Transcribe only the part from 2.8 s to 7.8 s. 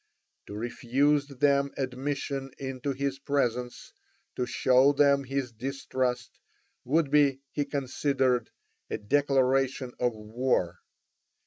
his presence, to show them his distrust, would be, he